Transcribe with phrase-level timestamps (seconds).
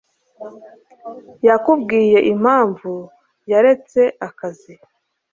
[1.47, 2.91] yakubwiye impamvu
[3.51, 4.73] yaretse akazi?